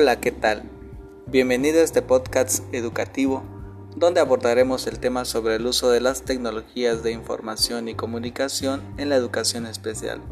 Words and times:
Hola, 0.00 0.18
¿qué 0.18 0.32
tal? 0.32 0.62
Bienvenido 1.26 1.78
a 1.78 1.84
este 1.84 2.00
podcast 2.00 2.64
educativo 2.72 3.42
donde 3.96 4.20
abordaremos 4.20 4.86
el 4.86 4.98
tema 4.98 5.26
sobre 5.26 5.56
el 5.56 5.66
uso 5.66 5.90
de 5.90 6.00
las 6.00 6.22
tecnologías 6.22 7.02
de 7.02 7.12
información 7.12 7.86
y 7.86 7.94
comunicación 7.94 8.80
en 8.96 9.10
la 9.10 9.16
educación 9.16 9.66
especial. 9.66 10.22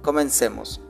Comencemos. 0.00 0.80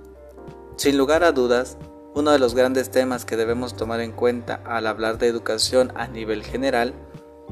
Sin 0.77 0.99
lugar 0.99 1.25
a 1.25 1.33
dudas, 1.33 1.79
uno 2.15 2.31
de 2.31 2.39
los 2.39 2.55
grandes 2.55 2.93
temas 2.93 3.25
que 3.25 3.37
debemos 3.37 3.75
tomar 3.75 4.01
en 4.01 4.13
cuenta 4.13 4.63
al 4.67 4.87
hablar 4.87 5.19
de 5.19 5.27
educación 5.27 5.93
a 5.97 6.07
nivel 6.07 6.45
general 6.45 6.95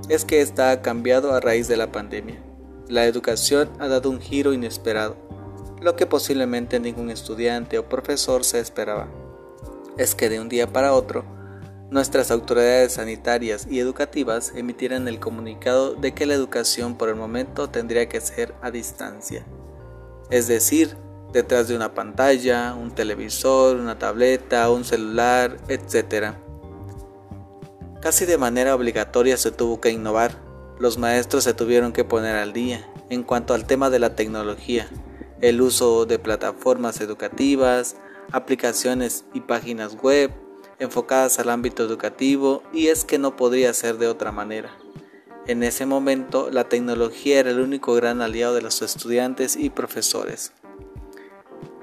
es 0.08 0.24
que 0.24 0.40
esta 0.40 0.70
ha 0.70 0.82
cambiado 0.82 1.34
a 1.34 1.40
raíz 1.40 1.66
de 1.66 1.78
la 1.78 1.90
pandemia. 1.90 2.40
La 2.86 3.06
educación 3.06 3.68
ha 3.80 3.88
dado 3.88 4.08
un 4.08 4.20
giro 4.20 4.52
inesperado, 4.52 5.16
lo 5.80 5.96
que 5.96 6.06
posiblemente 6.06 6.78
ningún 6.78 7.10
estudiante 7.10 7.76
o 7.76 7.88
profesor 7.88 8.44
se 8.44 8.60
esperaba 8.60 9.08
es 10.00 10.14
que 10.14 10.30
de 10.30 10.40
un 10.40 10.48
día 10.48 10.66
para 10.66 10.94
otro, 10.94 11.26
nuestras 11.90 12.30
autoridades 12.30 12.94
sanitarias 12.94 13.66
y 13.70 13.80
educativas 13.80 14.50
emitieran 14.56 15.06
el 15.08 15.20
comunicado 15.20 15.94
de 15.94 16.14
que 16.14 16.24
la 16.24 16.32
educación 16.32 16.96
por 16.96 17.10
el 17.10 17.16
momento 17.16 17.68
tendría 17.68 18.08
que 18.08 18.18
ser 18.22 18.54
a 18.62 18.70
distancia, 18.70 19.44
es 20.30 20.48
decir, 20.48 20.96
detrás 21.34 21.68
de 21.68 21.76
una 21.76 21.92
pantalla, 21.92 22.74
un 22.74 22.92
televisor, 22.92 23.76
una 23.76 23.98
tableta, 23.98 24.70
un 24.70 24.84
celular, 24.84 25.58
etc. 25.68 26.32
Casi 28.00 28.24
de 28.24 28.38
manera 28.38 28.74
obligatoria 28.74 29.36
se 29.36 29.50
tuvo 29.50 29.82
que 29.82 29.90
innovar, 29.90 30.38
los 30.78 30.96
maestros 30.96 31.44
se 31.44 31.52
tuvieron 31.52 31.92
que 31.92 32.04
poner 32.04 32.36
al 32.36 32.54
día 32.54 32.88
en 33.10 33.22
cuanto 33.22 33.52
al 33.52 33.66
tema 33.66 33.90
de 33.90 33.98
la 33.98 34.16
tecnología, 34.16 34.88
el 35.42 35.60
uso 35.60 36.06
de 36.06 36.18
plataformas 36.18 37.02
educativas, 37.02 37.96
aplicaciones 38.32 39.24
y 39.34 39.40
páginas 39.40 39.96
web 40.00 40.30
enfocadas 40.78 41.38
al 41.38 41.50
ámbito 41.50 41.84
educativo 41.84 42.62
y 42.72 42.88
es 42.88 43.04
que 43.04 43.18
no 43.18 43.36
podría 43.36 43.72
ser 43.74 43.98
de 43.98 44.08
otra 44.08 44.32
manera. 44.32 44.70
En 45.46 45.62
ese 45.62 45.86
momento 45.86 46.50
la 46.50 46.64
tecnología 46.64 47.40
era 47.40 47.50
el 47.50 47.60
único 47.60 47.94
gran 47.94 48.22
aliado 48.22 48.54
de 48.54 48.62
los 48.62 48.82
estudiantes 48.82 49.56
y 49.56 49.70
profesores. 49.70 50.52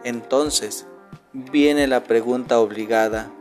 Entonces, 0.03 0.87
viene 1.33 1.87
la 1.87 2.03
pregunta 2.03 2.59
obligada. 2.59 3.31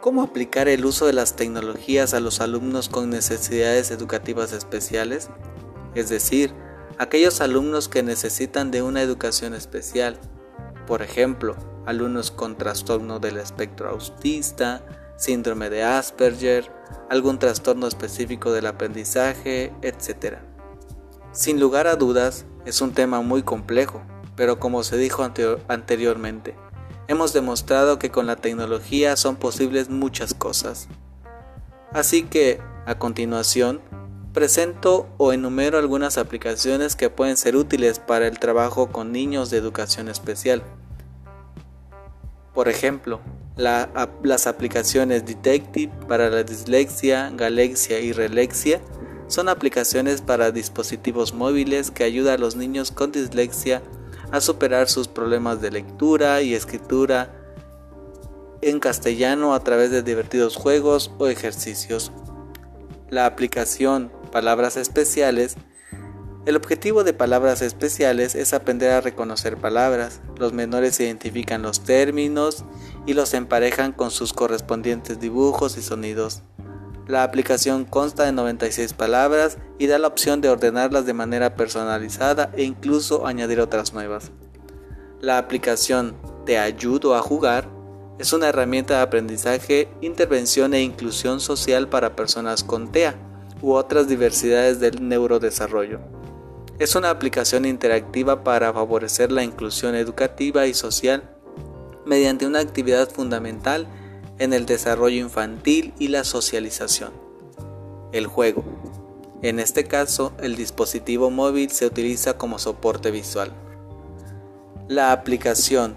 ¿Cómo 0.00 0.22
aplicar 0.22 0.68
el 0.68 0.84
uso 0.86 1.06
de 1.06 1.12
las 1.12 1.34
tecnologías 1.34 2.14
a 2.14 2.20
los 2.20 2.40
alumnos 2.40 2.88
con 2.88 3.10
necesidades 3.10 3.90
educativas 3.90 4.52
especiales? 4.52 5.28
Es 5.94 6.08
decir, 6.08 6.54
aquellos 6.98 7.40
alumnos 7.40 7.88
que 7.88 8.02
necesitan 8.02 8.70
de 8.70 8.82
una 8.82 9.02
educación 9.02 9.54
especial 9.54 10.18
por 10.88 11.02
ejemplo, 11.02 11.54
alumnos 11.84 12.30
con 12.30 12.56
trastorno 12.56 13.18
del 13.18 13.36
espectro 13.36 13.90
autista, 13.90 14.80
síndrome 15.18 15.68
de 15.68 15.82
Asperger, 15.82 16.72
algún 17.10 17.38
trastorno 17.38 17.86
específico 17.86 18.52
del 18.52 18.64
aprendizaje, 18.64 19.70
etc. 19.82 20.38
Sin 21.30 21.60
lugar 21.60 21.88
a 21.88 21.96
dudas, 21.96 22.46
es 22.64 22.80
un 22.80 22.92
tema 22.92 23.20
muy 23.20 23.42
complejo, 23.42 24.00
pero 24.34 24.58
como 24.58 24.82
se 24.82 24.96
dijo 24.96 25.22
anteriormente, 25.68 26.56
hemos 27.06 27.34
demostrado 27.34 27.98
que 27.98 28.10
con 28.10 28.26
la 28.26 28.36
tecnología 28.36 29.14
son 29.16 29.36
posibles 29.36 29.90
muchas 29.90 30.32
cosas. 30.32 30.88
Así 31.92 32.22
que, 32.22 32.62
a 32.86 32.98
continuación, 32.98 33.82
presento 34.38 35.08
o 35.16 35.32
enumero 35.32 35.78
algunas 35.78 36.16
aplicaciones 36.16 36.94
que 36.94 37.10
pueden 37.10 37.36
ser 37.36 37.56
útiles 37.56 37.98
para 37.98 38.28
el 38.28 38.38
trabajo 38.38 38.86
con 38.86 39.10
niños 39.10 39.50
de 39.50 39.56
educación 39.58 40.08
especial. 40.08 40.62
Por 42.54 42.68
ejemplo, 42.68 43.18
las 43.56 44.46
aplicaciones 44.46 45.26
Detective 45.26 45.92
para 46.06 46.30
la 46.30 46.44
dislexia, 46.44 47.32
galexia 47.34 47.98
y 47.98 48.12
relexia 48.12 48.80
son 49.26 49.48
aplicaciones 49.48 50.22
para 50.22 50.52
dispositivos 50.52 51.34
móviles 51.34 51.90
que 51.90 52.04
ayudan 52.04 52.34
a 52.34 52.38
los 52.38 52.54
niños 52.54 52.92
con 52.92 53.10
dislexia 53.10 53.82
a 54.30 54.40
superar 54.40 54.88
sus 54.88 55.08
problemas 55.08 55.60
de 55.60 55.72
lectura 55.72 56.42
y 56.42 56.54
escritura 56.54 57.34
en 58.60 58.78
castellano 58.78 59.52
a 59.52 59.64
través 59.64 59.90
de 59.90 60.04
divertidos 60.04 60.54
juegos 60.54 61.10
o 61.18 61.26
ejercicios. 61.26 62.12
La 63.10 63.26
aplicación 63.26 64.12
Palabras 64.32 64.76
Especiales 64.76 65.56
el 66.48 66.56
objetivo 66.56 67.04
de 67.04 67.12
palabras 67.12 67.60
especiales 67.60 68.34
es 68.34 68.54
aprender 68.54 68.92
a 68.92 69.02
reconocer 69.02 69.58
palabras. 69.58 70.22
Los 70.38 70.54
menores 70.54 70.98
identifican 70.98 71.60
los 71.60 71.84
términos 71.84 72.64
y 73.04 73.12
los 73.12 73.34
emparejan 73.34 73.92
con 73.92 74.10
sus 74.10 74.32
correspondientes 74.32 75.20
dibujos 75.20 75.76
y 75.76 75.82
sonidos. 75.82 76.40
La 77.06 77.22
aplicación 77.22 77.84
consta 77.84 78.24
de 78.24 78.32
96 78.32 78.94
palabras 78.94 79.58
y 79.78 79.88
da 79.88 79.98
la 79.98 80.08
opción 80.08 80.40
de 80.40 80.48
ordenarlas 80.48 81.04
de 81.04 81.12
manera 81.12 81.54
personalizada 81.54 82.50
e 82.56 82.62
incluso 82.62 83.26
añadir 83.26 83.60
otras 83.60 83.92
nuevas. 83.92 84.30
La 85.20 85.36
aplicación 85.36 86.16
Te 86.46 86.58
ayudo 86.58 87.14
a 87.14 87.20
jugar 87.20 87.68
es 88.18 88.32
una 88.32 88.48
herramienta 88.48 88.96
de 88.96 89.02
aprendizaje, 89.02 89.88
intervención 90.00 90.74
e 90.74 90.82
inclusión 90.82 91.40
social 91.40 91.88
para 91.88 92.16
personas 92.16 92.64
con 92.64 92.90
TEA 92.90 93.14
u 93.62 93.72
otras 93.72 94.08
diversidades 94.08 94.80
del 94.80 95.08
neurodesarrollo. 95.08 96.00
Es 96.78 96.96
una 96.96 97.10
aplicación 97.10 97.64
interactiva 97.64 98.42
para 98.44 98.72
favorecer 98.72 99.30
la 99.30 99.44
inclusión 99.44 99.94
educativa 99.94 100.66
y 100.66 100.74
social 100.74 101.22
mediante 102.06 102.46
una 102.46 102.60
actividad 102.60 103.10
fundamental 103.10 103.86
en 104.38 104.52
el 104.52 104.66
desarrollo 104.66 105.20
infantil 105.20 105.92
y 105.98 106.08
la 106.08 106.24
socialización. 106.24 107.12
El 108.12 108.26
juego. 108.26 108.64
En 109.42 109.60
este 109.60 109.84
caso, 109.84 110.32
el 110.40 110.56
dispositivo 110.56 111.30
móvil 111.30 111.70
se 111.70 111.86
utiliza 111.86 112.36
como 112.36 112.58
soporte 112.58 113.10
visual. 113.10 113.52
La 114.88 115.12
aplicación 115.12 115.94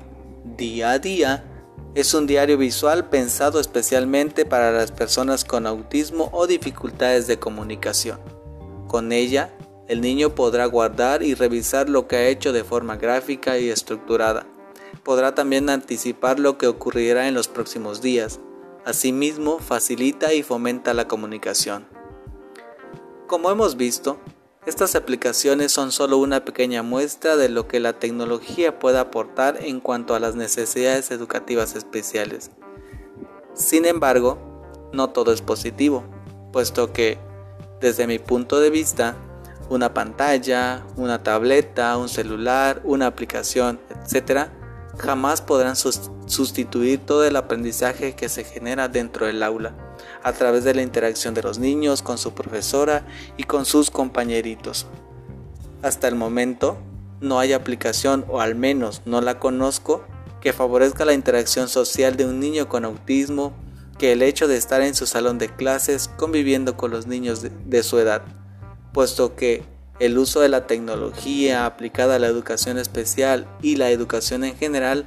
Día 0.57 0.91
a 0.91 0.99
Día 0.99 1.50
es 1.93 2.13
un 2.13 2.25
diario 2.25 2.57
visual 2.57 3.09
pensado 3.09 3.59
especialmente 3.59 4.45
para 4.45 4.71
las 4.71 4.91
personas 4.91 5.43
con 5.43 5.67
autismo 5.67 6.29
o 6.31 6.47
dificultades 6.47 7.27
de 7.27 7.37
comunicación. 7.37 8.19
Con 8.87 9.11
ella 9.11 9.53
el 9.89 9.99
niño 9.99 10.33
podrá 10.35 10.65
guardar 10.67 11.21
y 11.21 11.33
revisar 11.33 11.89
lo 11.89 12.07
que 12.07 12.15
ha 12.15 12.27
hecho 12.27 12.53
de 12.53 12.63
forma 12.63 12.95
gráfica 12.95 13.57
y 13.57 13.69
estructurada. 13.69 14.45
Podrá 15.03 15.35
también 15.35 15.69
anticipar 15.69 16.39
lo 16.39 16.57
que 16.57 16.67
ocurrirá 16.67 17.27
en 17.27 17.33
los 17.33 17.49
próximos 17.49 18.01
días. 18.01 18.39
Asimismo, 18.85 19.59
facilita 19.59 20.33
y 20.33 20.43
fomenta 20.43 20.93
la 20.93 21.09
comunicación. 21.09 21.87
Como 23.27 23.51
hemos 23.51 23.75
visto, 23.75 24.17
estas 24.65 24.95
aplicaciones 24.95 25.71
son 25.71 25.91
solo 25.91 26.17
una 26.17 26.45
pequeña 26.45 26.83
muestra 26.83 27.35
de 27.35 27.49
lo 27.49 27.67
que 27.67 27.79
la 27.79 27.93
tecnología 27.93 28.77
puede 28.77 28.99
aportar 28.99 29.57
en 29.61 29.79
cuanto 29.79 30.13
a 30.13 30.19
las 30.19 30.35
necesidades 30.35 31.09
educativas 31.09 31.75
especiales. 31.75 32.51
Sin 33.53 33.85
embargo, 33.85 34.37
no 34.93 35.09
todo 35.09 35.33
es 35.33 35.41
positivo, 35.41 36.03
puesto 36.53 36.93
que, 36.93 37.17
desde 37.79 38.05
mi 38.05 38.19
punto 38.19 38.59
de 38.59 38.69
vista, 38.69 39.15
una 39.69 39.93
pantalla, 39.93 40.85
una 40.95 41.23
tableta, 41.23 41.97
un 41.97 42.09
celular, 42.09 42.81
una 42.83 43.07
aplicación, 43.07 43.79
etc., 43.89 44.49
jamás 44.97 45.41
podrán 45.41 45.75
sustituir 45.75 46.99
todo 46.99 47.25
el 47.25 47.35
aprendizaje 47.35 48.13
que 48.13 48.29
se 48.29 48.43
genera 48.43 48.89
dentro 48.89 49.25
del 49.25 49.41
aula, 49.41 49.73
a 50.23 50.33
través 50.33 50.63
de 50.63 50.73
la 50.73 50.81
interacción 50.81 51.33
de 51.33 51.43
los 51.43 51.59
niños 51.59 52.01
con 52.01 52.17
su 52.17 52.33
profesora 52.33 53.05
y 53.37 53.43
con 53.43 53.65
sus 53.65 53.91
compañeritos. 53.91 54.87
Hasta 55.81 56.07
el 56.07 56.15
momento, 56.15 56.77
no 57.19 57.39
hay 57.39 57.53
aplicación, 57.53 58.25
o 58.27 58.41
al 58.41 58.55
menos 58.55 59.01
no 59.05 59.21
la 59.21 59.39
conozco, 59.39 60.03
que 60.41 60.53
favorezca 60.53 61.05
la 61.05 61.13
interacción 61.13 61.69
social 61.69 62.17
de 62.17 62.25
un 62.25 62.39
niño 62.39 62.67
con 62.67 62.85
autismo 62.85 63.53
que 63.97 64.11
el 64.11 64.23
hecho 64.23 64.47
de 64.47 64.57
estar 64.57 64.81
en 64.81 64.95
su 64.95 65.05
salón 65.05 65.37
de 65.37 65.49
clases 65.49 66.09
conviviendo 66.17 66.75
con 66.75 66.89
los 66.89 67.05
niños 67.05 67.43
de 67.43 67.83
su 67.83 67.99
edad 67.99 68.23
puesto 68.91 69.35
que 69.35 69.63
el 69.99 70.17
uso 70.17 70.39
de 70.39 70.49
la 70.49 70.67
tecnología 70.67 71.65
aplicada 71.65 72.15
a 72.15 72.19
la 72.19 72.27
educación 72.27 72.77
especial 72.77 73.47
y 73.61 73.75
la 73.75 73.91
educación 73.91 74.43
en 74.43 74.55
general 74.55 75.05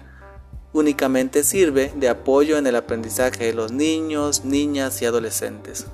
únicamente 0.75 1.44
sirve 1.44 1.91
de 1.97 2.11
apoyo 2.11 2.59
en 2.59 2.67
el 2.67 2.76
aprendizaje 2.76 3.47
de 3.47 3.55
los 3.55 3.73
niños, 3.73 4.44
niñas 4.44 5.00
y 5.00 5.06
adolescentes. 5.06 5.87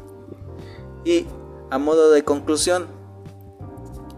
Y 1.05 1.27
a 1.71 1.79
modo 1.79 2.11
de 2.11 2.25
conclusión, 2.25 2.88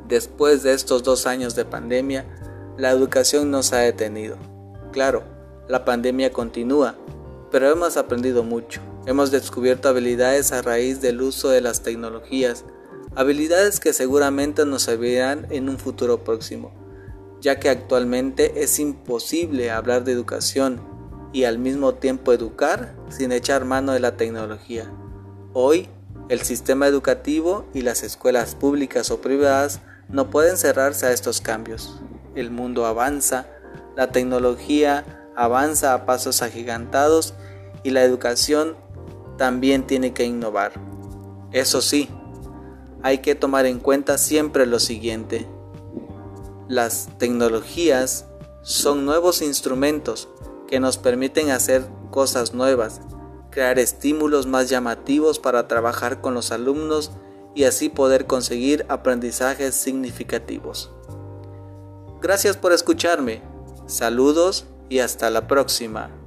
después 0.08 0.62
de 0.62 0.72
estos 0.72 1.02
dos 1.02 1.26
años 1.26 1.54
de 1.54 1.66
pandemia, 1.66 2.24
la 2.78 2.90
educación 2.90 3.50
no 3.50 3.62
se 3.62 3.76
ha 3.76 3.80
detenido. 3.80 4.38
Claro, 4.92 5.24
la 5.68 5.84
pandemia 5.84 6.32
continúa, 6.32 6.96
pero 7.50 7.70
hemos 7.70 7.98
aprendido 7.98 8.42
mucho. 8.42 8.80
Hemos 9.04 9.30
descubierto 9.30 9.88
habilidades 9.88 10.52
a 10.52 10.62
raíz 10.62 11.02
del 11.02 11.20
uso 11.20 11.50
de 11.50 11.60
las 11.60 11.82
tecnologías 11.82 12.64
habilidades 13.14 13.78
que 13.78 13.92
seguramente 13.92 14.64
nos 14.64 14.82
servirán 14.82 15.46
en 15.50 15.68
un 15.68 15.78
futuro 15.78 16.24
próximo, 16.24 16.72
ya 17.42 17.58
que 17.58 17.68
actualmente 17.68 18.62
es 18.62 18.78
imposible 18.78 19.72
hablar 19.72 20.04
de 20.04 20.12
educación 20.12 20.80
y 21.32 21.42
al 21.44 21.58
mismo 21.58 21.94
tiempo 21.94 22.32
educar 22.32 22.94
sin 23.08 23.32
echar 23.32 23.64
mano 23.64 23.92
de 23.92 24.00
la 24.00 24.16
tecnología. 24.16 24.90
Hoy, 25.52 25.88
el 26.28 26.42
sistema 26.42 26.86
educativo 26.86 27.66
y 27.74 27.82
las 27.82 28.04
escuelas 28.04 28.54
públicas 28.54 29.10
o 29.10 29.20
privadas 29.20 29.80
no 30.08 30.30
pueden 30.30 30.56
cerrarse 30.56 31.06
a 31.06 31.12
estos 31.12 31.40
cambios. 31.40 32.00
El 32.36 32.52
mundo 32.52 32.86
avanza, 32.86 33.48
la 33.96 34.12
tecnología 34.12 35.04
avanza 35.34 35.94
a 35.94 36.06
pasos 36.06 36.42
agigantados 36.42 37.34
y 37.82 37.90
la 37.90 38.04
educación 38.04 38.76
también 39.36 39.84
tiene 39.84 40.12
que 40.12 40.24
innovar. 40.24 40.74
Eso 41.50 41.82
sí, 41.82 42.08
hay 43.02 43.18
que 43.18 43.34
tomar 43.34 43.66
en 43.66 43.80
cuenta 43.80 44.16
siempre 44.16 44.64
lo 44.64 44.78
siguiente. 44.78 45.48
Las 46.72 47.10
tecnologías 47.18 48.24
son 48.62 49.04
nuevos 49.04 49.42
instrumentos 49.42 50.30
que 50.66 50.80
nos 50.80 50.96
permiten 50.96 51.50
hacer 51.50 51.86
cosas 52.10 52.54
nuevas, 52.54 53.02
crear 53.50 53.78
estímulos 53.78 54.46
más 54.46 54.70
llamativos 54.70 55.38
para 55.38 55.68
trabajar 55.68 56.22
con 56.22 56.32
los 56.32 56.50
alumnos 56.50 57.10
y 57.54 57.64
así 57.64 57.90
poder 57.90 58.26
conseguir 58.26 58.86
aprendizajes 58.88 59.74
significativos. 59.74 60.90
Gracias 62.22 62.56
por 62.56 62.72
escucharme. 62.72 63.42
Saludos 63.86 64.64
y 64.88 65.00
hasta 65.00 65.28
la 65.28 65.46
próxima. 65.46 66.21